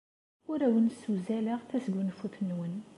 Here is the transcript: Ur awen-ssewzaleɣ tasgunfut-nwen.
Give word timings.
Ur 0.51 0.59
awen-ssewzaleɣ 0.67 1.59
tasgunfut-nwen. 1.69 2.75